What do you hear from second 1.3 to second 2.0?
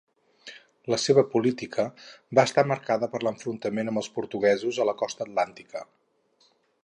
política